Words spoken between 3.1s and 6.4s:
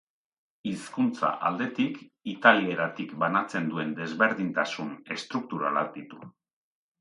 banatzen duen desberdintasun estrukturalak ditu.